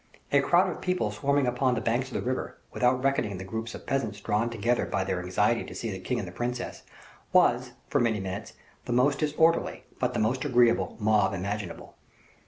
[0.31, 3.75] A crowd of people swarming upon the banks of the river, without reckoning the groups
[3.75, 6.81] of peasants drawn together by their anxiety to see the king and the princess,
[7.31, 8.53] was, for many minutes,
[8.85, 11.97] the most disorderly, but the most agreeable, mob imaginable.